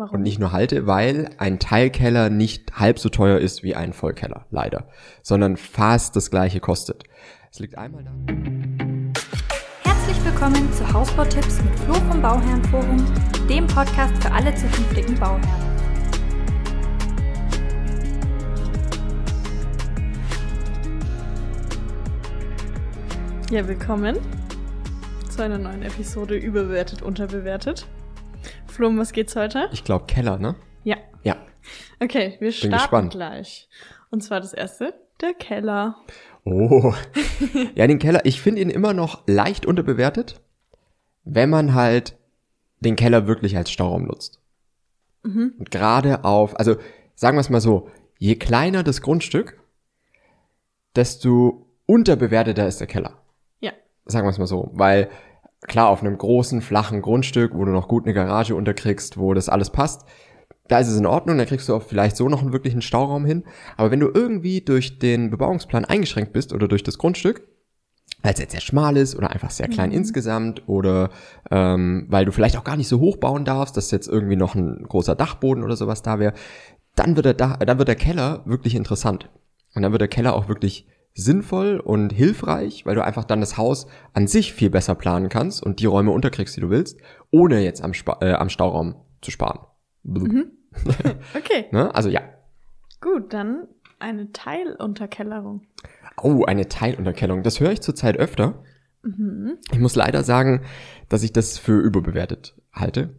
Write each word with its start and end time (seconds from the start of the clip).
Warum? 0.00 0.18
Und 0.18 0.22
nicht 0.22 0.38
nur 0.38 0.52
halte, 0.52 0.86
weil 0.86 1.28
ein 1.38 1.58
Teilkeller 1.58 2.30
nicht 2.30 2.78
halb 2.78 3.00
so 3.00 3.08
teuer 3.08 3.38
ist 3.38 3.64
wie 3.64 3.74
ein 3.74 3.92
Vollkeller, 3.92 4.46
leider. 4.52 4.86
Sondern 5.22 5.56
fast 5.56 6.14
das 6.14 6.30
gleiche 6.30 6.60
kostet. 6.60 7.02
Es 7.50 7.58
liegt 7.58 7.76
einmal 7.76 8.04
da. 8.04 8.12
Herzlich 9.82 10.24
willkommen 10.24 10.72
zu 10.72 10.92
Hausbautipps 10.92 11.60
mit 11.64 11.76
Flo 11.80 11.94
vom 11.94 12.22
Bauherrenforum, 12.22 13.04
dem 13.48 13.66
Podcast 13.66 14.14
für 14.22 14.30
alle 14.30 14.54
zukünftigen 14.54 15.18
Bauherren. 15.18 15.42
Ja, 23.50 23.66
willkommen 23.66 24.16
zu 25.28 25.42
einer 25.42 25.58
neuen 25.58 25.82
Episode 25.82 26.36
Überbewertet, 26.36 27.02
Unterbewertet. 27.02 27.88
Flo, 28.78 28.86
um 28.86 28.96
was 28.96 29.12
geht's 29.12 29.34
heute? 29.34 29.68
Ich 29.72 29.82
glaube 29.82 30.06
Keller, 30.06 30.38
ne? 30.38 30.54
Ja. 30.84 30.98
Ja. 31.24 31.36
Okay, 31.98 32.36
wir 32.38 32.52
starten 32.52 32.76
gespannt. 32.76 33.10
gleich. 33.10 33.68
Und 34.10 34.22
zwar 34.22 34.38
das 34.38 34.52
erste, 34.52 34.94
der 35.20 35.34
Keller. 35.34 35.96
Oh. 36.44 36.94
ja, 37.74 37.88
den 37.88 37.98
Keller, 37.98 38.20
ich 38.24 38.40
finde 38.40 38.62
ihn 38.62 38.70
immer 38.70 38.94
noch 38.94 39.24
leicht 39.26 39.66
unterbewertet, 39.66 40.40
wenn 41.24 41.50
man 41.50 41.74
halt 41.74 42.16
den 42.78 42.94
Keller 42.94 43.26
wirklich 43.26 43.56
als 43.56 43.72
Stauraum 43.72 44.04
nutzt. 44.04 44.40
Und 45.24 45.72
gerade 45.72 46.22
auf, 46.22 46.56
also 46.56 46.76
sagen 47.16 47.36
wir 47.36 47.40
es 47.40 47.50
mal 47.50 47.60
so, 47.60 47.90
je 48.18 48.36
kleiner 48.36 48.84
das 48.84 49.02
Grundstück, 49.02 49.60
desto 50.94 51.66
unterbewerteter 51.86 52.68
ist 52.68 52.78
der 52.78 52.86
Keller. 52.86 53.24
Ja. 53.58 53.72
Sagen 54.04 54.24
wir 54.24 54.30
es 54.30 54.38
mal 54.38 54.46
so. 54.46 54.70
Weil 54.72 55.10
klar, 55.66 55.88
auf 55.88 56.00
einem 56.00 56.16
großen, 56.16 56.62
flachen 56.62 57.02
Grundstück, 57.02 57.54
wo 57.54 57.64
du 57.64 57.72
noch 57.72 57.88
gut 57.88 58.04
eine 58.04 58.14
Garage 58.14 58.54
unterkriegst, 58.54 59.18
wo 59.18 59.34
das 59.34 59.48
alles 59.48 59.70
passt, 59.70 60.06
da 60.68 60.78
ist 60.78 60.88
es 60.88 60.98
in 60.98 61.06
Ordnung, 61.06 61.38
da 61.38 61.46
kriegst 61.46 61.68
du 61.68 61.74
auch 61.74 61.82
vielleicht 61.82 62.16
so 62.16 62.28
noch 62.28 62.42
einen 62.42 62.52
wirklichen 62.52 62.82
Stauraum 62.82 63.24
hin. 63.24 63.44
Aber 63.76 63.90
wenn 63.90 64.00
du 64.00 64.10
irgendwie 64.12 64.60
durch 64.60 64.98
den 64.98 65.30
Bebauungsplan 65.30 65.86
eingeschränkt 65.86 66.32
bist 66.32 66.52
oder 66.52 66.68
durch 66.68 66.82
das 66.82 66.98
Grundstück, 66.98 67.48
weil 68.22 68.34
es 68.34 68.40
jetzt 68.40 68.52
sehr 68.52 68.60
schmal 68.60 68.96
ist 68.96 69.16
oder 69.16 69.30
einfach 69.30 69.50
sehr 69.50 69.68
klein 69.68 69.92
insgesamt 69.92 70.68
oder 70.68 71.10
ähm, 71.50 72.06
weil 72.08 72.24
du 72.24 72.32
vielleicht 72.32 72.56
auch 72.56 72.64
gar 72.64 72.76
nicht 72.76 72.88
so 72.88 73.00
hoch 73.00 73.16
bauen 73.16 73.44
darfst, 73.44 73.76
dass 73.76 73.90
jetzt 73.90 74.08
irgendwie 74.08 74.36
noch 74.36 74.54
ein 74.54 74.84
großer 74.88 75.14
Dachboden 75.14 75.62
oder 75.62 75.76
sowas 75.76 76.02
da 76.02 76.18
wäre, 76.18 76.34
dann 76.96 77.16
wird 77.16 77.26
der, 77.26 77.34
Dach, 77.34 77.58
dann 77.58 77.78
wird 77.78 77.88
der 77.88 77.94
Keller 77.94 78.42
wirklich 78.44 78.74
interessant. 78.74 79.30
Und 79.74 79.82
dann 79.82 79.92
wird 79.92 80.00
der 80.00 80.08
Keller 80.08 80.34
auch 80.34 80.48
wirklich 80.48 80.86
sinnvoll 81.18 81.80
und 81.80 82.12
hilfreich, 82.12 82.86
weil 82.86 82.94
du 82.94 83.04
einfach 83.04 83.24
dann 83.24 83.40
das 83.40 83.56
Haus 83.56 83.86
an 84.12 84.28
sich 84.28 84.52
viel 84.52 84.70
besser 84.70 84.94
planen 84.94 85.28
kannst 85.28 85.62
und 85.62 85.80
die 85.80 85.86
Räume 85.86 86.12
unterkriegst, 86.12 86.56
die 86.56 86.60
du 86.60 86.70
willst, 86.70 87.00
ohne 87.30 87.60
jetzt 87.60 87.82
am, 87.82 87.92
Spa 87.92 88.18
äh, 88.20 88.34
am 88.34 88.48
Stauraum 88.48 88.94
zu 89.20 89.30
sparen. 89.30 89.60
Okay, 91.34 91.66
Ne? 91.72 91.92
Also 91.92 92.08
ja. 92.08 92.20
gut, 93.00 93.32
dann 93.32 93.66
eine 93.98 94.30
Teilunterkellerung. 94.30 95.62
Oh, 96.22 96.44
eine 96.44 96.68
Teilunterkennung. 96.68 97.42
Das 97.42 97.58
höre 97.58 97.72
ich 97.72 97.80
zurzeit 97.80 98.16
öfter. 98.16 98.62
Ich 99.72 99.78
muss 99.78 99.96
leider 99.96 100.22
sagen, 100.22 100.62
dass 101.08 101.24
ich 101.24 101.32
das 101.32 101.58
für 101.58 101.80
überbewertet 101.80 102.54
halte. 102.72 103.14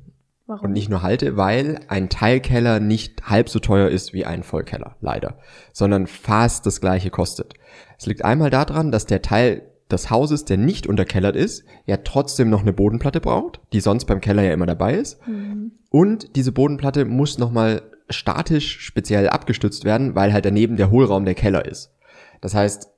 Warum? 0.50 0.66
Und 0.66 0.72
nicht 0.72 0.90
nur 0.90 1.04
halte, 1.04 1.38
weil 1.38 1.80
ein 1.90 2.10
Teilkeller 2.10 2.80
nicht 2.80 3.30
halb 3.30 3.50
so 3.50 3.60
teuer 3.60 3.88
ist 3.88 4.14
wie 4.14 4.26
ein 4.26 4.42
Vollkeller, 4.42 4.96
leider. 5.00 5.38
Sondern 5.74 6.08
fast 6.08 6.66
das 6.66 6.82
gleiche 6.82 7.12
kostet. 7.12 7.54
Es 8.00 8.08
liegt 8.08 8.26
einmal 8.26 8.50
daran, 8.50 8.92
dass 8.92 9.06
der 9.06 9.22
Teil 9.22 9.62
des 9.92 10.10
Hauses, 10.10 10.46
der 10.46 10.58
nicht 10.58 10.88
unterkellert 10.88 11.36
ist, 11.36 11.66
ja 11.86 11.98
trotzdem 11.98 12.50
noch 12.50 12.62
eine 12.62 12.74
Bodenplatte 12.74 13.22
braucht, 13.22 13.60
die 13.74 13.80
sonst 13.80 14.06
beim 14.06 14.22
Keller 14.22 14.42
ja 14.42 14.52
immer 14.52 14.66
dabei 14.66 14.96
ist. 14.96 15.20
Und 15.92 16.36
diese 16.36 16.52
Bodenplatte 16.52 17.06
muss 17.06 17.38
nochmal 17.38 17.84
statisch 18.10 18.80
speziell 18.80 19.30
abgestützt 19.30 19.86
werden, 19.86 20.16
weil 20.16 20.34
halt 20.34 20.46
daneben 20.46 20.78
der 20.78 20.90
Hohlraum 20.90 21.26
der 21.26 21.36
Keller 21.36 21.66
ist. 21.66 21.94
Das 22.42 22.56
heißt, 22.56 22.90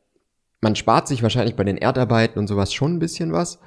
man 0.62 0.78
spart 0.78 1.10
sich 1.10 1.22
wahrscheinlich 1.22 1.58
bei 1.58 1.66
den 1.66 1.78
Erdarbeiten 1.78 2.40
und 2.40 2.48
sowas 2.48 2.72
schon 2.72 2.94
ein 2.94 3.00
bisschen 3.00 3.34
was. 3.34 3.60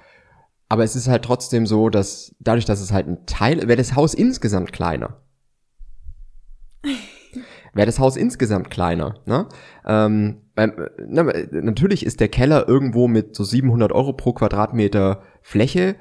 Aber 0.75 0.83
es 0.83 0.97
ist 0.97 1.07
halt 1.07 1.25
trotzdem 1.25 1.67
so, 1.67 1.89
dass 1.89 2.35
dadurch, 2.41 2.65
dass 2.65 2.81
es 2.81 2.93
halt 2.93 3.07
ein 3.07 3.27
Teil, 3.27 3.69
wäre 3.69 3.77
das 3.77 3.95
Haus 3.95 4.13
insgesamt 4.13 4.73
kleiner. 4.73 5.21
Wäre 7.75 7.87
das 7.87 8.01
Haus 8.01 8.17
insgesamt 8.17 8.71
kleiner, 8.71 9.21
ne? 9.25 9.47
Ähm, 9.87 10.41
äh, 10.57 10.67
na, 11.07 11.33
natürlich 11.53 12.05
ist 12.05 12.19
der 12.19 12.27
Keller 12.27 12.67
irgendwo 12.67 13.07
mit 13.07 13.37
so 13.37 13.45
700 13.45 13.93
Euro 13.93 14.15
pro 14.15 14.33
Quadratmeter 14.33 15.23
Fläche 15.43 15.95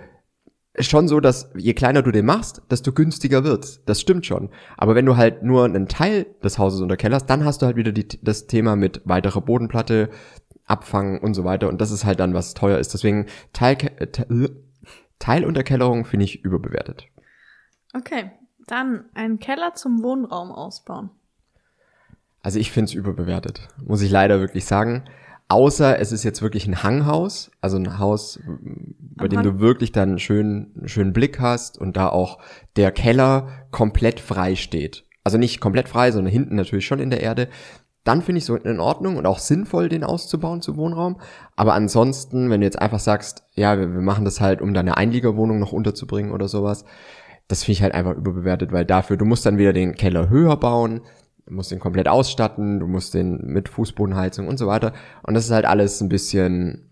schon 0.80 1.08
so, 1.08 1.20
dass 1.20 1.52
je 1.56 1.74
kleiner 1.74 2.02
du 2.02 2.12
den 2.12 2.26
machst, 2.26 2.64
desto 2.72 2.94
günstiger 2.94 3.44
wird's. 3.44 3.84
Das 3.86 4.02
stimmt 4.02 4.26
schon. 4.26 4.50
Aber 4.78 4.96
wenn 4.96 5.06
du 5.06 5.18
halt 5.18 5.44
nur 5.44 5.66
einen 5.66 5.88
Teil 5.88 6.26
des 6.44 6.58
Hauses 6.58 6.82
unterkellerst, 6.82 7.30
dann 7.30 7.46
hast 7.46 7.62
du 7.62 7.68
halt 7.68 7.76
wieder 7.76 7.92
die, 7.92 8.08
das 8.22 8.48
Thema 8.48 8.76
mit 8.76 9.02
weiterer 9.06 9.42
Bodenplatte, 9.42 10.10
Abfangen 10.66 11.19
und 11.19 11.34
so 11.34 11.44
weiter. 11.44 11.69
Und 11.69 11.81
das 11.81 11.91
ist 11.91 12.06
halt 12.06 12.19
dann, 12.19 12.34
was 12.34 12.53
teuer 12.53 12.78
ist. 12.79 12.94
Deswegen 12.94 13.25
Teil, 13.51 13.75
Te- 13.75 14.56
Teilunterkellerung 15.19 16.06
finde 16.06 16.25
ich 16.25 16.44
überbewertet. 16.44 17.07
Okay, 17.94 18.31
dann 18.68 19.06
einen 19.13 19.40
Keller 19.40 19.74
zum 19.74 20.01
Wohnraum 20.03 20.51
ausbauen. 20.51 21.09
Also 22.41 22.59
ich 22.59 22.72
finde 22.72 22.90
es 22.90 22.94
überbewertet, 22.94 23.69
muss 23.85 24.01
ich 24.01 24.12
leider 24.12 24.40
wirklich 24.40 24.66
sagen. 24.66 25.06
Außer 25.50 26.00
es 26.00 26.12
ist 26.12 26.24
jetzt 26.24 26.41
wirklich 26.41 26.68
ein 26.68 26.84
Hanghaus, 26.84 27.51
also 27.62 27.78
ein 27.78 28.00
Haus, 28.00 28.40
bei 29.00 29.25
Am 29.25 29.30
dem 29.30 29.40
Hang? 29.40 29.45
du 29.45 29.59
wirklich 29.59 29.91
dann 29.91 30.09
einen 30.09 30.19
schönen, 30.19 30.74
einen 30.78 30.88
schönen 30.88 31.13
Blick 31.13 31.40
hast 31.40 31.78
und 31.78 31.95
da 31.95 32.09
auch 32.09 32.40
der 32.75 32.91
Keller 32.91 33.50
komplett 33.72 34.19
frei 34.19 34.56
steht. 34.56 35.06
Also 35.24 35.38
nicht 35.38 35.62
komplett 35.62 35.88
frei, 35.88 36.12
sondern 36.12 36.34
hinten 36.34 36.56
natürlich 36.56 36.85
schon 36.85 37.00
in 37.00 37.09
der 37.09 37.22
Erde. 37.22 37.47
Dann 38.03 38.22
finde 38.22 38.40
ich 38.40 38.46
so 38.46 38.56
in 38.56 38.80
Ordnung 38.80 39.16
und 39.16 39.25
auch 39.25 39.40
sinnvoll, 39.40 39.88
den 39.88 40.03
auszubauen 40.03 40.62
zu 40.62 40.75
Wohnraum. 40.75 41.22
Aber 41.56 41.74
ansonsten, 41.74 42.50
wenn 42.50 42.59
du 42.59 42.68
jetzt 42.68 42.81
einfach 42.81 43.00
sagst, 43.00 43.44
ja, 43.53 43.78
wir, 43.80 43.94
wir 43.94 44.02
machen 44.02 44.25
das 44.25 44.41
halt, 44.41 44.62
um 44.62 44.74
deine 44.74 44.97
Einliegerwohnung 44.97 45.59
noch 45.59 45.72
unterzubringen 45.72 46.31
oder 46.34 46.47
sowas, 46.47 46.84
das 47.47 47.63
finde 47.63 47.74
ich 47.74 47.84
halt 47.84 47.94
einfach 47.94 48.16
überbewertet, 48.16 48.72
weil 48.72 48.86
dafür, 48.86 49.18
du 49.18 49.25
musst 49.25 49.46
dann 49.46 49.58
wieder 49.58 49.74
den 49.74 49.96
Keller 49.96 50.30
höher 50.30 50.58
bauen, 50.58 51.02
du 51.46 51.53
musst 51.53 51.72
den 51.72 51.80
komplett 51.80 52.08
ausstatten, 52.08 52.80
du 52.80 52.88
musst 52.88 53.13
den 53.13 53.38
mit 53.46 53.69
Fußbodenheizung 53.69 54.47
und 54.47 54.58
so 54.58 54.68
weiter. 54.68 54.94
Und 55.24 55.34
das 55.34 55.46
ist 55.46 55.52
halt 55.52 55.66
alles 55.66 56.02
ein 56.02 56.09
bisschen, 56.09 56.92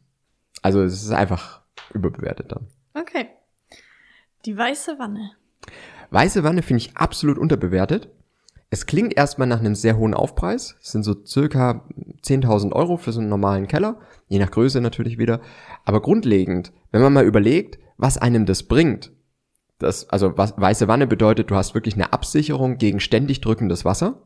also 0.62 0.82
es 0.82 1.04
ist 1.04 1.12
einfach 1.12 1.62
überbewertet 1.94 2.52
dann. 2.52 2.68
Okay. 2.94 3.28
Die 4.46 4.58
weiße 4.58 4.98
Wanne. 4.98 5.32
Weiße 6.10 6.44
Wanne 6.44 6.62
finde 6.62 6.84
ich 6.84 6.98
absolut 6.98 7.38
unterbewertet. 7.38 8.10
Es 8.74 8.86
klingt 8.86 9.18
erstmal 9.18 9.50
nach 9.50 9.60
einem 9.60 9.76
sehr 9.76 9.98
hohen 9.98 10.14
Aufpreis. 10.14 10.78
Es 10.82 10.94
sind 10.94 11.04
so 11.04 11.14
circa 11.26 11.86
10.000 12.24 12.72
Euro 12.72 12.96
für 12.96 13.12
so 13.12 13.20
einen 13.20 13.28
normalen 13.28 13.68
Keller. 13.68 14.00
Je 14.30 14.40
nach 14.40 14.50
Größe 14.50 14.80
natürlich 14.80 15.18
wieder. 15.18 15.42
Aber 15.84 16.02
grundlegend, 16.02 16.72
wenn 16.92 17.02
man 17.02 17.12
mal 17.12 17.26
überlegt, 17.26 17.80
was 17.98 18.18
einem 18.18 18.46
das 18.46 18.64
bringt. 18.64 19.12
Das, 19.78 20.08
also 20.10 20.38
was, 20.38 20.54
weiße 20.58 20.88
Wanne 20.88 21.06
bedeutet, 21.06 21.52
du 21.52 21.56
hast 21.56 21.76
wirklich 21.76 21.96
eine 21.96 22.14
Absicherung 22.14 22.78
gegen 22.78 23.02
ständig 23.02 23.42
drückendes 23.42 23.84
Wasser. 23.84 24.22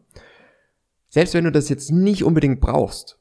Selbst 1.09 1.33
wenn 1.33 1.45
du 1.45 1.51
das 1.51 1.69
jetzt 1.69 1.91
nicht 1.91 2.23
unbedingt 2.23 2.61
brauchst, 2.61 3.17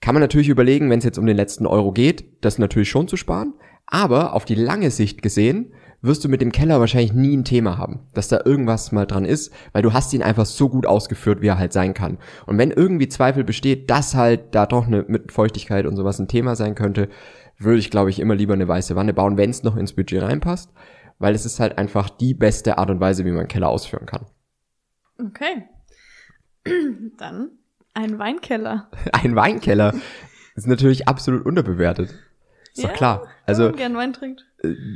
kann 0.00 0.14
man 0.14 0.22
natürlich 0.22 0.48
überlegen, 0.48 0.88
wenn 0.88 1.00
es 1.00 1.04
jetzt 1.04 1.18
um 1.18 1.26
den 1.26 1.36
letzten 1.36 1.66
Euro 1.66 1.92
geht, 1.92 2.42
das 2.42 2.58
natürlich 2.58 2.88
schon 2.88 3.08
zu 3.08 3.18
sparen. 3.18 3.52
Aber 3.84 4.32
auf 4.32 4.46
die 4.46 4.54
lange 4.54 4.90
Sicht 4.90 5.20
gesehen, 5.20 5.74
wirst 6.04 6.24
du 6.24 6.28
mit 6.28 6.40
dem 6.40 6.52
Keller 6.52 6.80
wahrscheinlich 6.80 7.14
nie 7.14 7.36
ein 7.36 7.44
Thema 7.44 7.78
haben, 7.78 8.00
dass 8.12 8.28
da 8.28 8.40
irgendwas 8.44 8.92
mal 8.92 9.06
dran 9.06 9.24
ist, 9.24 9.52
weil 9.72 9.82
du 9.82 9.92
hast 9.92 10.12
ihn 10.12 10.22
einfach 10.22 10.46
so 10.46 10.68
gut 10.68 10.86
ausgeführt, 10.86 11.40
wie 11.40 11.48
er 11.48 11.58
halt 11.58 11.72
sein 11.72 11.94
kann. 11.94 12.18
Und 12.46 12.58
wenn 12.58 12.70
irgendwie 12.70 13.08
Zweifel 13.08 13.42
besteht, 13.42 13.90
dass 13.90 14.14
halt 14.14 14.54
da 14.54 14.66
doch 14.66 14.86
eine, 14.86 15.04
mit 15.08 15.32
Feuchtigkeit 15.32 15.86
und 15.86 15.96
sowas 15.96 16.18
ein 16.18 16.28
Thema 16.28 16.56
sein 16.56 16.74
könnte, 16.74 17.08
würde 17.58 17.78
ich, 17.78 17.90
glaube 17.90 18.10
ich, 18.10 18.20
immer 18.20 18.34
lieber 18.34 18.54
eine 18.54 18.68
weiße 18.68 18.96
Wanne 18.96 19.14
bauen, 19.14 19.36
wenn 19.36 19.50
es 19.50 19.62
noch 19.62 19.76
ins 19.76 19.94
Budget 19.94 20.22
reinpasst, 20.22 20.70
weil 21.18 21.34
es 21.34 21.46
ist 21.46 21.58
halt 21.58 21.78
einfach 21.78 22.10
die 22.10 22.34
beste 22.34 22.78
Art 22.78 22.90
und 22.90 23.00
Weise, 23.00 23.24
wie 23.24 23.30
man 23.30 23.40
einen 23.40 23.48
Keller 23.48 23.68
ausführen 23.68 24.06
kann. 24.06 24.26
Okay. 25.18 25.64
Dann 27.18 27.52
ein 27.94 28.18
Weinkeller. 28.18 28.90
Ein 29.12 29.36
Weinkeller 29.36 29.94
ist 30.56 30.66
natürlich 30.66 31.08
absolut 31.08 31.46
unterbewertet. 31.46 32.14
Ist 32.76 32.82
Ja, 32.82 32.88
doch 32.88 32.96
klar. 32.96 33.20
Wenn 33.22 33.28
Also, 33.46 33.72
gern 33.72 33.96
Wein 33.96 34.12
trinkt. 34.12 34.44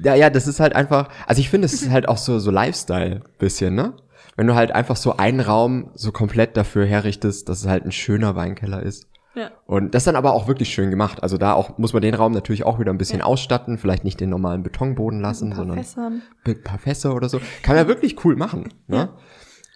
ja, 0.04 0.14
ja, 0.14 0.30
das 0.30 0.46
ist 0.46 0.60
halt 0.60 0.74
einfach, 0.74 1.08
also 1.26 1.40
ich 1.40 1.48
finde, 1.50 1.66
es 1.66 1.74
ist 1.74 1.90
halt 1.90 2.08
auch 2.08 2.18
so, 2.18 2.38
so 2.38 2.50
Lifestyle 2.50 3.22
bisschen, 3.38 3.74
ne? 3.74 3.94
Wenn 4.36 4.46
du 4.46 4.54
halt 4.54 4.72
einfach 4.72 4.96
so 4.96 5.16
einen 5.16 5.40
Raum 5.40 5.90
so 5.94 6.12
komplett 6.12 6.56
dafür 6.56 6.86
herrichtest, 6.86 7.48
dass 7.48 7.60
es 7.60 7.66
halt 7.66 7.84
ein 7.84 7.92
schöner 7.92 8.36
Weinkeller 8.36 8.82
ist. 8.82 9.06
Ja. 9.34 9.50
Und 9.66 9.94
das 9.94 10.04
dann 10.04 10.16
aber 10.16 10.32
auch 10.32 10.48
wirklich 10.48 10.72
schön 10.72 10.90
gemacht. 10.90 11.22
Also 11.22 11.38
da 11.38 11.52
auch 11.54 11.76
muss 11.78 11.92
man 11.92 12.02
den 12.02 12.14
Raum 12.14 12.32
natürlich 12.32 12.64
auch 12.64 12.78
wieder 12.80 12.92
ein 12.92 12.98
bisschen 12.98 13.20
Ja. 13.20 13.24
ausstatten, 13.26 13.78
vielleicht 13.78 14.02
nicht 14.04 14.20
den 14.20 14.30
normalen 14.30 14.62
Betonboden 14.62 15.20
lassen, 15.20 15.46
Ein 15.46 15.50
paar 15.50 15.56
sondern 15.58 15.78
Fässern. 15.78 16.22
ein 16.46 16.62
paar 16.62 16.78
Fässer 16.78 17.14
oder 17.14 17.28
so. 17.28 17.38
Kann 17.62 17.76
man 17.76 17.84
ja 17.84 17.88
wirklich 17.88 18.24
cool 18.24 18.34
machen. 18.36 18.72
Ne? 18.88 18.96
Ja. 18.96 19.08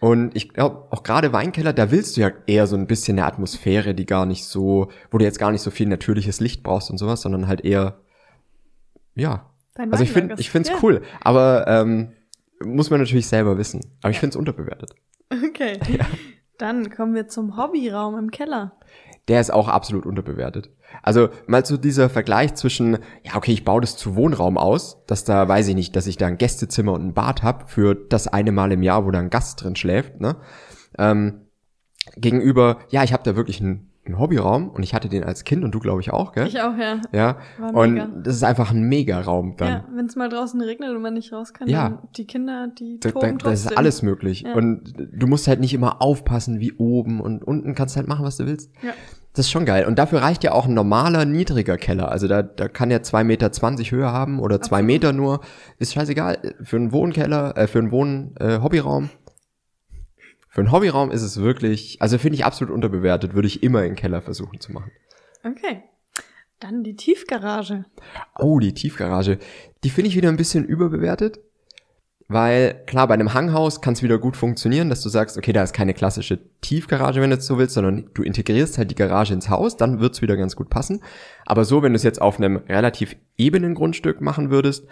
Und 0.02 0.34
ich 0.34 0.49
glaube, 0.49 0.88
auch 0.90 1.04
gerade 1.04 1.32
Weinkeller, 1.32 1.72
da 1.72 1.93
willst 1.93 2.16
du 2.16 2.22
ja 2.22 2.32
eher 2.49 2.66
so 2.66 2.75
ein 2.75 2.88
bisschen 2.88 3.20
eine 3.20 3.25
Atmosphäre, 3.25 3.94
die 3.94 4.04
gar 4.04 4.26
nicht 4.26 4.46
so, 4.46 4.88
wo 5.12 5.19
du 5.19 5.25
jetzt 5.25 5.38
gar 5.38 5.52
nicht 5.52 5.60
so 5.62 5.70
viel 5.70 5.87
natürliches 5.87 6.40
Licht 6.40 6.64
brauchst 6.64 6.90
und 6.90 6.99
sowas, 6.99 7.20
sondern 7.22 7.46
halt 7.46 7.64
eher, 7.64 8.00
ja. 9.14 9.49
Dein 9.75 9.93
Also 9.93 10.02
ich 10.02 10.10
finde, 10.10 10.34
ich 10.38 10.50
finde 10.50 10.70
es 10.70 10.75
Ja. 10.75 10.81
cool. 10.82 11.02
Aber 11.20 11.69
ähm, 11.69 12.14
muss 12.64 12.90
man 12.90 12.99
natürlich 12.99 13.28
selber 13.28 13.58
wissen. 13.58 13.81
Aber 14.02 14.10
ich 14.10 14.19
finde 14.19 14.31
es 14.34 14.37
unterbewertet. 14.37 14.90
Okay. 15.49 15.78
Dann 16.58 16.90
kommen 16.90 17.14
wir 17.14 17.28
zum 17.28 17.56
Hobbyraum 17.56 18.19
im 18.19 18.31
Keller. 18.32 18.72
Der 19.28 19.40
ist 19.40 19.52
auch 19.52 19.69
absolut 19.69 20.04
unterbewertet. 20.04 20.70
Also 21.02 21.28
mal 21.46 21.64
zu 21.64 21.78
dieser 21.78 22.10
Vergleich 22.10 22.54
zwischen, 22.54 22.98
ja 23.22 23.36
okay, 23.36 23.52
ich 23.52 23.64
baue 23.64 23.80
das 23.80 23.96
zu 23.96 24.16
Wohnraum 24.16 24.58
aus, 24.58 25.04
dass 25.06 25.24
da, 25.24 25.48
weiß 25.48 25.69
ich 25.69 25.74
nicht, 25.74 25.94
dass 25.94 26.06
ich 26.06 26.16
da 26.16 26.26
ein 26.26 26.38
Gästezimmer 26.38 26.92
und 26.92 27.06
ein 27.06 27.14
Bad 27.14 27.42
hab 27.42 27.70
für 27.70 27.94
das 27.94 28.26
eine 28.26 28.52
Mal 28.52 28.72
im 28.72 28.82
Jahr, 28.82 29.06
wo 29.06 29.10
da 29.10 29.20
ein 29.20 29.30
Gast 29.30 29.62
drin 29.62 29.76
schläft, 29.76 30.20
ne? 30.20 30.36
Ähm, 30.98 31.46
gegenüber, 32.16 32.78
ja, 32.90 33.04
ich 33.04 33.12
habe 33.12 33.22
da 33.22 33.36
wirklich 33.36 33.60
einen, 33.60 33.91
einen 34.04 34.19
Hobbyraum 34.19 34.69
und 34.70 34.82
ich 34.82 34.94
hatte 34.94 35.08
den 35.08 35.22
als 35.22 35.44
Kind 35.44 35.62
und 35.62 35.72
du 35.72 35.78
glaube 35.78 36.00
ich 36.00 36.12
auch, 36.12 36.32
gell? 36.32 36.46
Ich 36.49 36.60
auch, 36.60 36.76
ja. 36.76 37.00
ja. 37.12 37.37
War 37.58 37.72
Und 37.75 37.94
mega. 37.94 38.08
das 38.25 38.34
ist 38.34 38.43
einfach 38.43 38.72
ein 38.72 38.82
Mega-Raum 38.82 39.54
dann. 39.56 39.69
Ja, 39.69 39.84
wenn 39.94 40.06
es 40.06 40.16
mal 40.16 40.28
draußen 40.28 40.60
regnet 40.60 40.90
und 40.90 41.02
man 41.02 41.14
nicht 41.14 41.32
raus 41.32 41.52
kann, 41.54 41.69
Ja. 41.69 41.90
dann 41.90 41.99
die 42.16 42.26
Kinder, 42.26 42.69
die 42.76 42.99
Da, 42.99 43.10
toben 43.12 43.20
da, 43.38 43.50
das 43.50 43.60
trotzdem. 43.62 43.70
ist 43.72 43.78
alles 43.78 44.02
möglich. 44.02 44.43
Ja. 44.43 44.54
Und 44.54 44.93
du 45.12 45.26
musst 45.28 45.46
halt 45.46 45.60
nicht 45.60 45.72
immer 45.72 46.02
aufpassen 46.02 46.58
wie 46.58 46.72
oben 46.72 47.20
und 47.20 47.44
unten 47.44 47.75
kannst 47.76 47.96
halt 47.96 48.08
machen, 48.08 48.25
was 48.25 48.37
du 48.38 48.46
willst. 48.46 48.72
Ja. 48.82 48.90
Das 49.34 49.46
ist 49.46 49.50
schon 49.52 49.64
geil. 49.64 49.87
Und 49.87 49.99
dafür 49.99 50.20
reicht 50.20 50.44
ja 50.44 50.52
auch 50.52 50.66
ein 50.66 50.75
normaler, 50.75 51.25
niedriger 51.25 51.78
Keller. 51.78 52.10
Also 52.10 52.28
da, 52.28 52.43
da 52.43 52.69
kann 52.69 52.90
er 52.90 53.02
zwei 53.02 53.25
Meter 53.25 53.50
zwanzig 53.50 53.90
Höhe 53.90 54.12
haben 54.12 54.40
oder 54.40 54.60
zwei. 54.60 54.82
Meter 54.82 55.14
nur. 55.14 55.40
Ist 55.78 55.94
scheißegal. 55.94 56.54
Für 56.62 56.76
einen 56.76 56.93
Wohnkeller, 56.93 57.56
äh, 57.56 57.66
für 57.66 57.78
einen 57.78 57.93
Wohn, 57.93 58.34
äh. 58.38 58.60
Für 60.52 60.60
einen 60.60 60.70
Hobbyraum 60.70 61.10
ist 61.10 61.22
es 61.22 61.40
wirklich, 61.40 61.96
also 62.00 62.19
finde 62.19 62.37
ich 62.37 62.44
absolut 62.44 62.75
unterbewertet, 62.75 63.34
würde 63.34 63.49
ich 63.49 63.62
immer 63.62 63.82
in 63.84 63.93
den 63.93 63.96
Keller 63.96 64.20
versuchen 64.20 64.60
zu 64.60 64.70
machen. 64.70 64.93
Okay. 65.44 65.82
Dann 66.60 66.84
die 66.84 66.94
Tiefgarage. 66.94 67.87
Oh, 68.38 68.58
die 68.58 68.75
Tiefgarage. 68.75 69.38
Die 69.82 69.88
finde 69.88 70.10
ich 70.10 70.16
wieder 70.16 70.28
ein 70.28 70.37
bisschen 70.37 70.66
überbewertet. 70.66 71.40
Weil, 72.28 72.84
klar, 72.87 73.08
bei 73.08 73.14
einem 73.14 73.32
Hanghaus 73.34 73.81
kann 73.81 73.94
es 73.94 74.02
wieder 74.02 74.19
gut 74.19 74.37
funktionieren, 74.37 74.90
dass 74.90 75.00
du 75.00 75.08
sagst, 75.08 75.37
okay, 75.37 75.52
da 75.52 75.62
ist 75.62 75.72
keine 75.72 75.94
klassische 75.94 76.38
Tiefgarage, 76.60 77.20
wenn 77.20 77.31
du 77.31 77.37
es 77.37 77.46
so 77.46 77.58
willst, 77.58 77.75
sondern 77.75 78.10
du 78.14 78.22
integrierst 78.22 78.78
halt 78.78 78.90
die 78.90 78.94
Garage 78.94 79.34
ins 79.34 79.49
Haus, 79.49 79.76
dann 79.76 80.00
wird's 80.00 80.22
wieder 80.22 80.37
ganz 80.37 80.54
gut 80.54 80.70
passen. 80.70 81.02
Aber 81.46 81.64
so, 81.64 81.82
wenn 81.82 81.93
du 81.93 81.96
es 81.96 82.02
jetzt 82.04 82.22
auf 82.22 82.38
einem 82.38 82.58
relativ 82.69 83.16
ebenen 83.37 83.75
Grundstück 83.75 84.20
machen 84.20 84.50
würdest, 84.50 84.87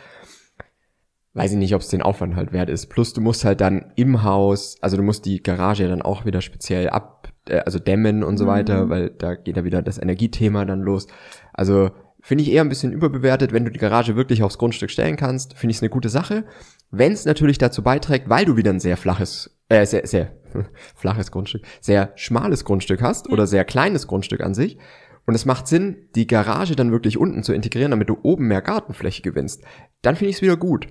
weiß 1.35 1.53
ich 1.53 1.59
nicht, 1.59 1.75
ob 1.75 1.81
es 1.81 1.88
den 1.88 2.03
Aufwand 2.03 2.35
halt 2.35 2.53
wert 2.53 2.69
ist. 2.69 2.88
Plus 2.88 3.12
du 3.12 3.21
musst 3.21 3.44
halt 3.44 3.61
dann 3.61 3.93
im 3.97 4.23
Haus, 4.23 4.77
also 4.81 4.97
du 4.97 5.03
musst 5.03 5.25
die 5.27 5.43
Garage 5.43 5.88
dann 5.88 6.03
auch 6.03 6.25
wieder 6.25 6.41
speziell 6.41 6.91
ab, 6.91 7.32
äh, 7.49 7.59
also 7.59 7.79
dämmen 7.79 8.25
und 8.25 8.37
so 8.37 8.47
weiter, 8.47 8.88
weil 8.88 9.11
da 9.11 9.35
geht 9.35 9.56
ja 9.56 9.65
wieder 9.65 9.82
das 9.82 9.99
Energiethema 9.99 10.65
dann 10.65 10.81
los. 10.81 11.06
Also 11.53 11.91
finde 12.21 12.43
ich 12.43 12.50
eher 12.50 12.62
ein 12.62 12.69
bisschen 12.69 12.93
überbewertet. 12.93 13.53
Wenn 13.53 13.65
du 13.65 13.71
die 13.71 13.79
Garage 13.79 14.17
wirklich 14.17 14.43
aufs 14.43 14.59
Grundstück 14.59 14.91
stellen 14.91 15.17
kannst, 15.17 15.56
finde 15.56 15.71
ich 15.71 15.79
es 15.79 15.82
eine 15.82 15.91
gute 15.91 16.09
Sache. 16.09 16.44
Wenn 16.91 17.12
es 17.12 17.25
natürlich 17.25 17.59
dazu 17.59 17.83
beiträgt, 17.83 18.29
weil 18.29 18.44
du 18.44 18.56
wieder 18.56 18.73
ein 18.73 18.81
sehr 18.81 18.97
flaches, 18.97 19.56
äh, 19.69 19.87
sehr, 19.87 20.06
sehr 20.06 20.33
flaches 20.97 21.31
Grundstück, 21.31 21.62
sehr 21.81 22.12
schmales 22.17 22.65
Grundstück 22.65 23.03
hast 23.03 23.31
oder 23.31 23.47
sehr 23.47 23.65
kleines 23.65 24.06
Grundstück 24.06 24.41
an 24.41 24.55
sich. 24.55 24.79
Und 25.26 25.35
es 25.35 25.44
macht 25.44 25.69
Sinn, 25.69 26.09
die 26.17 26.26
Garage 26.26 26.75
dann 26.75 26.91
wirklich 26.91 27.17
unten 27.17 27.44
zu 27.44 27.53
integrieren, 27.53 27.93
damit 27.93 28.09
du 28.09 28.19
oben 28.23 28.49
mehr 28.49 28.62
Gartenfläche 28.62 29.23
gewinnst. 29.23 29.62
Dann 30.03 30.17
finde 30.17 30.31
ich 30.31 30.37
es 30.37 30.43
wieder 30.43 30.56
gut. 30.56 30.88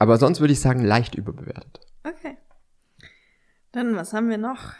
Aber 0.00 0.16
sonst 0.16 0.40
würde 0.40 0.52
ich 0.52 0.60
sagen, 0.60 0.82
leicht 0.82 1.14
überbewertet. 1.14 1.80
Okay. 2.04 2.36
Dann, 3.70 3.94
was 3.94 4.12
haben 4.12 4.30
wir 4.30 4.38
noch? 4.38 4.72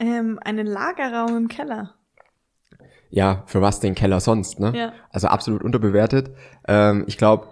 Ähm, 0.00 0.40
einen 0.42 0.66
Lagerraum 0.66 1.36
im 1.36 1.48
Keller. 1.48 1.94
Ja, 3.10 3.44
für 3.46 3.60
was 3.60 3.78
den 3.80 3.94
Keller 3.94 4.18
sonst, 4.20 4.58
ne? 4.58 4.72
Ja. 4.74 4.92
Also 5.10 5.28
absolut 5.28 5.62
unterbewertet. 5.62 6.34
Ähm, 6.66 7.04
ich 7.06 7.18
glaube, 7.18 7.48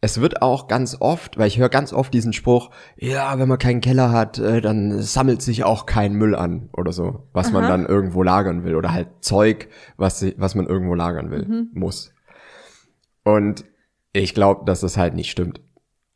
es 0.00 0.20
wird 0.20 0.40
auch 0.40 0.66
ganz 0.66 0.96
oft, 0.98 1.36
weil 1.38 1.48
ich 1.48 1.58
höre 1.58 1.68
ganz 1.68 1.92
oft 1.92 2.12
diesen 2.14 2.32
Spruch, 2.32 2.70
ja, 2.96 3.38
wenn 3.38 3.48
man 3.48 3.58
keinen 3.58 3.82
Keller 3.82 4.10
hat, 4.10 4.38
äh, 4.38 4.60
dann 4.62 5.02
sammelt 5.02 5.42
sich 5.42 5.64
auch 5.64 5.84
kein 5.84 6.14
Müll 6.14 6.34
an 6.34 6.70
oder 6.72 6.92
so, 6.92 7.28
was 7.32 7.52
man 7.52 7.64
Aha. 7.64 7.70
dann 7.70 7.86
irgendwo 7.86 8.22
lagern 8.22 8.64
will 8.64 8.74
oder 8.74 8.92
halt 8.92 9.08
Zeug, 9.20 9.68
was, 9.98 10.24
was 10.38 10.54
man 10.54 10.66
irgendwo 10.66 10.94
lagern 10.94 11.30
will, 11.30 11.46
Mhm. 11.46 11.70
muss. 11.74 12.14
Und 13.24 13.64
ich 14.12 14.32
glaube, 14.34 14.64
dass 14.64 14.80
das 14.80 14.96
halt 14.96 15.14
nicht 15.14 15.30
stimmt. 15.30 15.60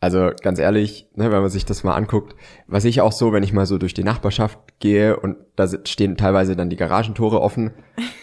Also 0.02 0.30
ganz 0.42 0.58
ehrlich, 0.58 1.08
ne, 1.14 1.30
wenn 1.30 1.42
man 1.42 1.50
sich 1.50 1.66
das 1.66 1.84
mal 1.84 1.94
anguckt, 1.94 2.34
was 2.66 2.86
ich 2.86 3.02
auch 3.02 3.12
so, 3.12 3.32
wenn 3.34 3.42
ich 3.42 3.52
mal 3.52 3.66
so 3.66 3.76
durch 3.76 3.92
die 3.92 4.02
Nachbarschaft 4.04 4.58
gehe 4.78 5.18
und 5.20 5.36
da 5.56 5.68
stehen 5.84 6.16
teilweise 6.16 6.56
dann 6.56 6.70
die 6.70 6.76
Garagentore 6.76 7.40
offen, 7.42 7.72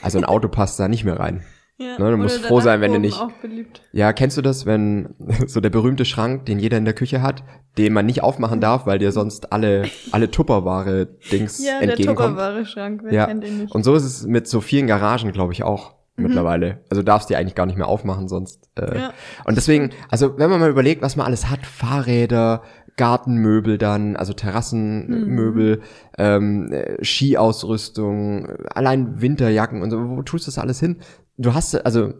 also 0.01 0.17
ein 0.17 0.25
Auto 0.25 0.47
passt 0.47 0.79
da 0.79 0.87
nicht 0.87 1.03
mehr 1.05 1.19
rein. 1.19 1.43
Ja. 1.79 1.99
Ne, 1.99 2.09
du 2.09 2.17
musst 2.17 2.43
froh 2.43 2.59
sein, 2.59 2.81
wenn 2.81 2.91
du 2.91 2.97
nicht- 2.99 3.21
Auch 3.21 3.31
beliebt. 3.33 3.83
Ja, 3.91 4.11
kennst 4.11 4.35
du 4.35 4.41
das, 4.41 4.65
wenn 4.65 5.13
so 5.45 5.59
der 5.61 5.69
berühmte 5.69 6.05
Schrank, 6.05 6.47
den 6.47 6.57
jeder 6.57 6.75
in 6.79 6.85
der 6.85 6.95
Küche 6.95 7.21
hat, 7.21 7.43
den 7.77 7.93
man 7.93 8.07
nicht 8.07 8.23
aufmachen 8.23 8.59
darf, 8.59 8.87
weil 8.87 8.97
dir 8.97 9.11
sonst 9.11 9.53
alle 9.53 9.83
alle 10.11 10.31
Tupperware 10.31 11.05
Dings 11.31 11.59
Ja, 11.63 11.73
der 11.79 11.89
entgegenkommt? 11.89 12.29
Tupperware-Schrank, 12.29 13.01
wer 13.03 13.13
Ja. 13.13 13.25
kennt 13.27 13.43
den 13.43 13.59
nicht? 13.59 13.75
Und 13.75 13.83
so 13.83 13.93
ist 13.93 14.05
es 14.05 14.25
mit 14.25 14.47
so 14.47 14.59
vielen 14.59 14.87
Garagen, 14.87 15.31
glaube 15.33 15.53
ich, 15.53 15.61
auch 15.61 15.93
mittlerweile. 16.17 16.79
Also 16.89 17.03
darfst 17.03 17.29
du 17.29 17.33
die 17.33 17.37
eigentlich 17.37 17.55
gar 17.55 17.65
nicht 17.65 17.77
mehr 17.77 17.87
aufmachen, 17.87 18.27
sonst. 18.27 18.69
Äh. 18.75 18.97
Ja. 18.97 19.13
Und 19.45 19.55
deswegen, 19.55 19.91
also 20.09 20.37
wenn 20.37 20.49
man 20.49 20.59
mal 20.59 20.69
überlegt, 20.69 21.01
was 21.01 21.15
man 21.15 21.25
alles 21.25 21.49
hat, 21.49 21.65
Fahrräder, 21.65 22.63
Gartenmöbel 22.97 23.77
dann, 23.77 24.15
also 24.15 24.33
Terrassenmöbel, 24.33 25.81
ähm, 26.17 26.71
äh, 26.71 27.03
Skiausrüstung, 27.03 28.47
allein 28.73 29.21
Winterjacken 29.21 29.81
und 29.81 29.91
so, 29.91 30.09
wo 30.09 30.21
tust 30.23 30.47
du 30.47 30.49
das 30.49 30.57
alles 30.57 30.79
hin? 30.79 30.97
Du 31.37 31.53
hast, 31.53 31.75
also 31.85 32.13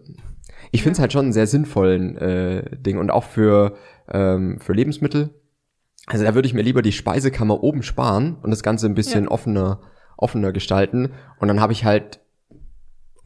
ich 0.71 0.83
finde 0.83 0.93
es 0.93 0.99
halt 0.99 1.13
schon 1.13 1.25
einen 1.25 1.33
sehr 1.33 1.47
sinnvollen 1.47 2.17
äh, 2.17 2.77
Ding 2.77 2.97
und 2.99 3.09
auch 3.11 3.23
für, 3.23 3.75
ähm, 4.11 4.59
für 4.59 4.73
Lebensmittel. 4.73 5.31
Also 6.05 6.23
da 6.23 6.35
würde 6.35 6.47
ich 6.47 6.53
mir 6.53 6.61
lieber 6.61 6.81
die 6.81 6.91
Speisekammer 6.91 7.63
oben 7.63 7.83
sparen 7.83 8.37
und 8.41 8.51
das 8.51 8.63
Ganze 8.63 8.85
ein 8.85 8.95
bisschen 8.95 9.25
Ja. 9.25 9.31
offener, 9.31 9.81
offener 10.15 10.51
gestalten. 10.51 11.11
Und 11.39 11.47
dann 11.47 11.59
habe 11.59 11.73
ich 11.73 11.83
halt 11.85 12.19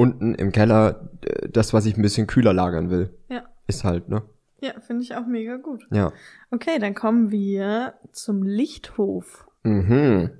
unten 0.01 0.35
im 0.35 0.51
Keller 0.51 1.09
äh, 1.21 1.49
das, 1.49 1.73
was 1.73 1.85
ich 1.85 1.95
ein 1.95 2.01
bisschen 2.01 2.27
kühler 2.27 2.53
lagern 2.53 2.89
will. 2.89 3.17
Ja. 3.29 3.43
Ist 3.67 3.83
halt, 3.83 4.09
ne? 4.09 4.23
Ja, 4.59 4.79
finde 4.79 5.03
ich 5.03 5.15
auch 5.15 5.25
mega 5.25 5.57
gut. 5.57 5.87
Ja. 5.91 6.11
Okay, 6.51 6.77
dann 6.79 6.93
kommen 6.93 7.31
wir 7.31 7.95
zum 8.11 8.43
Lichthof. 8.43 9.47
Mhm. 9.63 10.31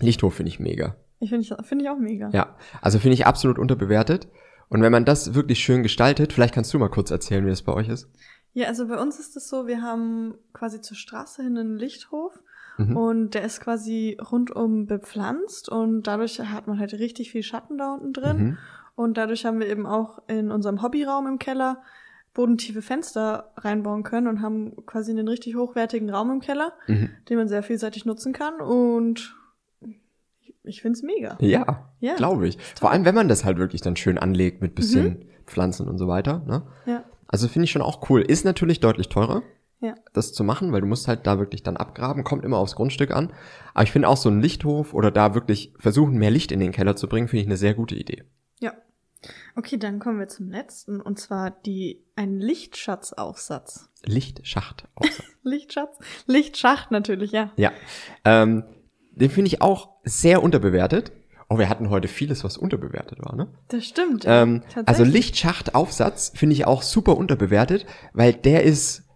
Lichthof 0.00 0.34
finde 0.34 0.48
ich 0.48 0.60
mega. 0.60 0.96
Ich 1.20 1.30
finde 1.30 1.44
ich, 1.44 1.66
find 1.66 1.82
ich 1.82 1.88
auch 1.88 1.98
mega. 1.98 2.30
Ja. 2.32 2.56
Also 2.80 2.98
finde 2.98 3.14
ich 3.14 3.26
absolut 3.26 3.58
unterbewertet. 3.58 4.28
Und 4.68 4.82
wenn 4.82 4.92
man 4.92 5.04
das 5.04 5.34
wirklich 5.34 5.58
schön 5.58 5.82
gestaltet, 5.82 6.32
vielleicht 6.32 6.54
kannst 6.54 6.72
du 6.72 6.78
mal 6.78 6.88
kurz 6.88 7.10
erzählen, 7.10 7.44
wie 7.44 7.50
das 7.50 7.62
bei 7.62 7.72
euch 7.72 7.88
ist. 7.88 8.08
Ja, 8.52 8.68
also 8.68 8.88
bei 8.88 8.96
uns 8.96 9.18
ist 9.18 9.36
es 9.36 9.48
so, 9.48 9.66
wir 9.66 9.82
haben 9.82 10.34
quasi 10.52 10.80
zur 10.80 10.96
Straße 10.96 11.42
hin 11.42 11.56
einen 11.56 11.76
Lichthof 11.76 12.38
Mhm. 12.88 12.96
und 12.96 13.30
der 13.34 13.42
ist 13.44 13.60
quasi 13.60 14.16
rundum 14.30 14.86
bepflanzt 14.86 15.68
und 15.68 16.02
dadurch 16.04 16.40
hat 16.40 16.66
man 16.66 16.78
halt 16.78 16.92
richtig 16.94 17.30
viel 17.30 17.42
Schatten 17.42 17.78
da 17.78 17.94
unten 17.94 18.12
drin. 18.12 18.36
Mhm. 18.38 18.58
Und 18.96 19.16
dadurch 19.16 19.44
haben 19.46 19.60
wir 19.60 19.68
eben 19.68 19.86
auch 19.86 20.20
in 20.28 20.50
unserem 20.50 20.82
Hobbyraum 20.82 21.26
im 21.26 21.38
Keller 21.38 21.78
bodentiefe 22.34 22.82
Fenster 22.82 23.50
reinbauen 23.56 24.02
können 24.02 24.28
und 24.28 24.40
haben 24.42 24.84
quasi 24.86 25.10
einen 25.10 25.26
richtig 25.26 25.56
hochwertigen 25.56 26.10
Raum 26.10 26.30
im 26.30 26.40
Keller, 26.40 26.72
Mhm. 26.86 27.10
den 27.28 27.36
man 27.38 27.48
sehr 27.48 27.62
vielseitig 27.62 28.04
nutzen 28.04 28.32
kann 28.32 28.60
und 28.60 29.34
ich, 30.42 30.54
ich 30.62 30.82
find's 30.82 31.02
mega. 31.02 31.36
Ja, 31.40 31.90
Ja. 32.00 32.14
glaube 32.14 32.46
ich. 32.46 32.58
Vor 32.78 32.90
allem, 32.90 33.04
wenn 33.04 33.14
man 33.14 33.28
das 33.28 33.44
halt 33.44 33.58
wirklich 33.58 33.80
dann 33.80 33.96
schön 33.96 34.18
anlegt 34.18 34.60
mit 34.62 34.74
bisschen 34.74 35.24
Pflanzen 35.46 35.88
und 35.88 35.98
so 35.98 36.06
weiter. 36.06 36.42
Ne? 36.46 36.62
Ja. 36.86 37.04
Also 37.26 37.48
finde 37.48 37.64
ich 37.64 37.70
schon 37.72 37.82
auch 37.82 38.08
cool. 38.10 38.20
Ist 38.22 38.44
natürlich 38.44 38.80
deutlich 38.80 39.08
teurer, 39.08 39.42
Ja. 39.80 39.94
das 40.12 40.34
zu 40.34 40.44
machen, 40.44 40.72
weil 40.72 40.82
du 40.82 40.86
musst 40.86 41.08
halt 41.08 41.26
da 41.26 41.38
wirklich 41.38 41.62
dann 41.62 41.78
abgraben, 41.78 42.22
kommt 42.22 42.44
immer 42.44 42.58
aufs 42.58 42.74
Grundstück 42.76 43.12
an. 43.12 43.32
Aber 43.72 43.84
ich 43.84 43.92
finde 43.92 44.08
auch 44.08 44.18
so 44.18 44.28
ein 44.28 44.40
Lichthof 44.40 44.92
oder 44.92 45.10
da 45.10 45.34
wirklich 45.34 45.72
versuchen, 45.78 46.18
mehr 46.18 46.30
Licht 46.30 46.52
in 46.52 46.60
den 46.60 46.72
Keller 46.72 46.96
zu 46.96 47.08
bringen, 47.08 47.28
finde 47.28 47.42
ich 47.42 47.48
eine 47.48 47.56
sehr 47.56 47.72
gute 47.72 47.94
Idee. 47.94 48.24
Ja. 48.58 48.74
Okay, 49.56 49.78
dann 49.78 49.98
kommen 49.98 50.18
wir 50.18 50.28
zum 50.28 50.50
letzten 50.50 51.00
und 51.00 51.18
zwar 51.18 51.50
die 51.50 52.04
ein 52.14 52.38
Lichtschatzaufsatz. 52.38 53.90
Lichtschacht. 54.04 54.86
Lichtschatz? 55.42 55.98
Lichtschacht 56.26 56.90
natürlich, 56.90 57.32
ja. 57.32 57.50
ja. 57.56 57.72
Ähm, 58.24 58.64
den 59.12 59.30
finde 59.30 59.48
ich 59.48 59.62
auch 59.62 59.90
sehr 60.04 60.42
unterbewertet. 60.42 61.12
Oh, 61.48 61.58
wir 61.58 61.68
hatten 61.68 61.90
heute 61.90 62.06
vieles, 62.06 62.44
was 62.44 62.56
unterbewertet 62.56 63.18
war, 63.20 63.34
ne? 63.34 63.48
Das 63.68 63.84
stimmt. 63.84 64.24
Ähm, 64.26 64.62
also. 64.86 65.02
Lichtschacht-Aufsatz 65.02 66.32
finde 66.36 66.54
ich 66.54 66.64
auch 66.64 66.82
super 66.82 67.16
unterbewertet, 67.16 67.86
weil 68.12 68.32
der 68.32 68.62
ist 68.62 69.09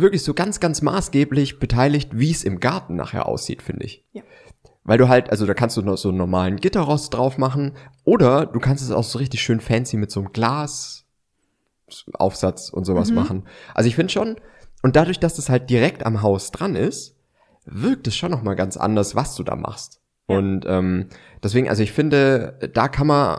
wirklich 0.00 0.22
so 0.22 0.34
ganz, 0.34 0.60
ganz 0.60 0.82
maßgeblich 0.82 1.58
beteiligt, 1.58 2.10
wie 2.18 2.30
es 2.30 2.44
im 2.44 2.60
Garten 2.60 2.96
nachher 2.96 3.26
aussieht, 3.26 3.62
finde 3.62 3.86
ich. 3.86 4.04
Ja. 4.12 4.22
Weil 4.84 4.98
du 4.98 5.08
halt, 5.08 5.30
also 5.30 5.46
da 5.46 5.54
kannst 5.54 5.76
du 5.76 5.82
noch 5.82 5.96
so 5.98 6.08
einen 6.08 6.18
normalen 6.18 6.56
Gitterrost 6.56 7.14
drauf 7.14 7.38
machen 7.38 7.72
oder 8.04 8.46
du 8.46 8.58
kannst 8.58 8.82
es 8.82 8.90
auch 8.90 9.04
so 9.04 9.18
richtig 9.18 9.42
schön 9.42 9.60
fancy 9.60 9.96
mit 9.98 10.10
so 10.10 10.20
einem 10.20 10.32
Glasaufsatz 10.32 11.04
und 12.70 12.84
sowas 12.84 13.10
Mhm. 13.10 13.16
machen. 13.16 13.44
Also 13.74 13.88
ich 13.88 13.96
finde 13.96 14.12
schon, 14.12 14.36
und 14.82 14.96
dadurch, 14.96 15.20
dass 15.20 15.34
das 15.34 15.48
halt 15.48 15.70
direkt 15.70 16.06
am 16.06 16.22
Haus 16.22 16.50
dran 16.50 16.76
ist, 16.76 17.16
wirkt 17.64 18.06
es 18.06 18.16
schon 18.16 18.30
nochmal 18.30 18.56
ganz 18.56 18.76
anders, 18.76 19.14
was 19.14 19.34
du 19.34 19.42
da 19.42 19.56
machst. 19.56 20.00
Und 20.30 20.66
ähm, 20.66 21.08
deswegen, 21.42 21.70
also 21.70 21.82
ich 21.82 21.92
finde, 21.92 22.58
da 22.74 22.88
kann 22.88 23.06
man 23.06 23.38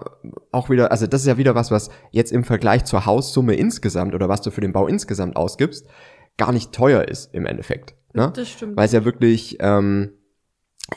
auch 0.51 0.71
wieder, 0.71 0.91
also 0.91 1.05
das 1.05 1.21
ist 1.21 1.27
ja 1.27 1.37
wieder 1.37 1.53
was, 1.53 1.69
was 1.69 1.91
jetzt 2.11 2.31
im 2.31 2.43
Vergleich 2.43 2.83
zur 2.85 3.05
Haussumme 3.05 3.53
insgesamt 3.53 4.15
oder 4.15 4.27
was 4.27 4.41
du 4.41 4.49
für 4.49 4.61
den 4.61 4.73
Bau 4.73 4.87
insgesamt 4.87 5.35
ausgibst, 5.35 5.85
gar 6.39 6.51
nicht 6.51 6.71
teuer 6.71 7.07
ist 7.07 7.33
im 7.35 7.45
Endeffekt. 7.45 7.93
Ne? 8.13 8.33
Das 8.35 8.49
stimmt. 8.49 8.75
Weil 8.75 8.85
es 8.85 8.91
ja 8.91 9.05
wirklich, 9.05 9.57
ähm, 9.59 10.13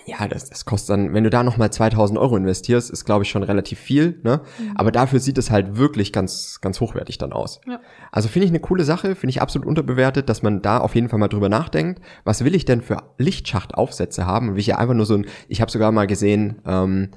ja, 0.07 0.27
das, 0.27 0.49
das 0.49 0.65
kostet 0.65 0.91
dann, 0.91 1.13
wenn 1.13 1.25
du 1.25 1.29
da 1.29 1.43
nochmal 1.43 1.71
2000 1.71 2.19
Euro 2.19 2.37
investierst, 2.37 2.91
ist 2.91 3.05
glaube 3.05 3.25
ich 3.25 3.31
schon 3.31 3.43
relativ 3.43 3.79
viel, 3.79 4.21
ne? 4.23 4.41
Mhm. 4.59 4.73
Aber 4.77 4.91
dafür 4.91 5.21
sieht 5.21 5.37
es 5.37 5.51
halt 5.51 5.77
wirklich 5.77 6.15
ganz, 6.15 6.61
ganz 6.63 6.81
hochwertig 6.81 7.19
dann 7.19 7.35
aus. 7.35 7.61
Ja. 7.67 7.81
Also 8.11 8.29
finde 8.29 8.47
ich 8.47 8.51
eine 8.51 8.61
coole 8.61 8.85
Sache, 8.85 9.15
finde 9.15 9.33
ich 9.33 9.43
absolut 9.43 9.69
unterbewertet, 9.69 10.31
dass 10.31 10.43
man 10.43 10.63
da 10.63 10.79
auf 10.79 10.95
jeden 10.95 11.11
Fall 11.11 11.19
mal 11.19 11.29
drüber 11.29 11.51
nachdenkt. 11.51 12.01
Was 12.25 12.43
will 12.43 12.55
ich 12.55 12.65
denn 12.65 12.81
für 12.81 13.03
Lichtschachtaufsätze 13.19 14.25
haben? 14.25 14.49
Und 14.49 14.55
will 14.55 14.61
ich 14.61 14.69
ja 14.69 14.79
einfach 14.79 14.95
nur 14.95 15.07
so 15.07 15.17
ein, 15.17 15.27
ich 15.49 15.61
habe 15.61 15.71
sogar 15.71 15.93
mal 15.93 16.07
gesehen, 16.07 16.63
ähm, 16.65 17.11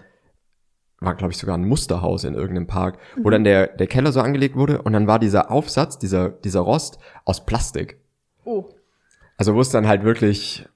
war 1.00 1.16
glaube 1.16 1.32
ich 1.32 1.38
sogar 1.38 1.58
ein 1.58 1.66
Musterhaus 1.68 2.24
in 2.24 2.34
irgendeinem 2.34 2.68
Park, 2.68 2.98
wo 3.22 3.30
dann 3.30 3.44
der, 3.44 3.68
der 3.68 3.88
Keller 3.88 4.12
so 4.12 4.20
angelegt 4.20 4.56
wurde 4.56 4.82
und 4.82 4.92
dann 4.92 5.08
war 5.08 5.20
dieser 5.20 5.52
Aufsatz, 5.52 5.98
dieser, 5.98 6.30
dieser 6.30 6.62
Rost 6.62 7.00
aus 7.24 7.46
Plastik. 7.46 8.02
Oh. 8.46 8.70
Also 9.38 9.54
wo 9.54 9.62
es 9.62 9.70
dann 9.70 9.88
halt 9.88 10.04
wirklich. 10.04 10.68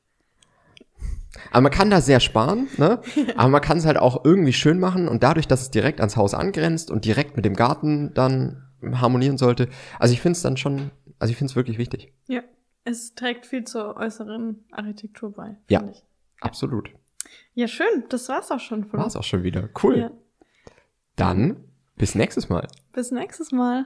Aber 1.52 1.62
man 1.62 1.72
kann 1.72 1.90
da 1.90 2.02
sehr 2.02 2.20
sparen, 2.20 2.68
ne? 2.78 3.02
Aber 3.38 3.50
man 3.50 3.62
kann 3.62 3.78
es 3.78 3.86
halt 3.86 3.98
auch 3.98 4.26
irgendwie 4.26 4.54
schön 4.54 4.80
machen 4.80 5.08
und 5.08 5.24
dadurch, 5.24 5.48
dass 5.48 5.62
es 5.62 5.72
direkt 5.72 6.00
ans 6.02 6.18
Haus 6.18 6.34
angrenzt 6.34 6.92
und 6.92 7.06
direkt 7.06 7.36
mit 7.36 7.46
dem 7.46 7.56
Garten 7.56 8.14
dann 8.14 8.70
harmonieren 8.82 9.38
sollte. 9.38 9.70
Also 9.98 10.14
ich 10.14 10.22
finde 10.22 10.36
es 10.36 10.42
dann 10.42 10.58
schon, 10.58 10.92
also 11.18 11.32
ich 11.32 11.38
finde 11.38 11.52
es 11.52 11.56
wirklich 11.56 11.78
wichtig. 11.78 12.14
Ja. 12.28 12.42
Es 12.86 13.14
trägt 13.14 13.46
viel 13.46 13.66
zur 13.66 13.98
äußeren 13.98 14.66
Architektur 14.72 15.32
bei. 15.32 15.58
Ja. 15.70 15.84
Ich. 15.92 16.04
Absolut. 16.40 16.90
Ja, 17.54 17.68
schön. 17.68 18.06
Das 18.10 18.30
war's 18.30 18.50
auch 18.52 18.60
schon 18.60 18.86
von 18.86 19.00
War's 19.00 19.16
auch 19.16 19.24
schon 19.24 19.44
wieder. 19.44 19.70
Cool. 19.84 19.98
Ja. 19.98 20.12
Dann 21.16 21.66
bis 21.98 22.16
nächstes 22.16 22.50
Mal. 22.50 22.68
Bis 22.94 23.12
nächstes 23.12 23.52
Mal. 23.52 23.86